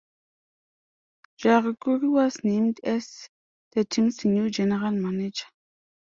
Jari 1.37 1.73
Kurri 1.77 2.09
was 2.09 2.43
named 2.43 2.79
as 2.83 3.29
the 3.73 3.85
team's 3.85 4.25
new 4.25 4.49
general 4.49 4.89
manager. 4.89 5.45